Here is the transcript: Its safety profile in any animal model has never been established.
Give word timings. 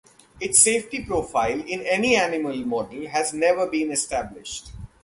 Its 0.39 0.57
safety 0.59 1.05
profile 1.05 1.59
in 1.63 1.81
any 1.85 2.15
animal 2.15 2.57
model 2.65 3.07
has 3.07 3.33
never 3.35 3.67
been 3.67 3.91
established. 3.91 4.71